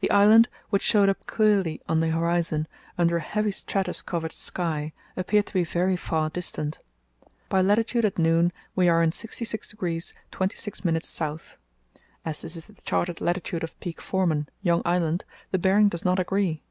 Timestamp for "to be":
5.44-5.62